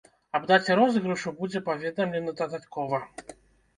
[0.37, 3.05] Аб даце розыгрышу будзе паведамлена дадаткова.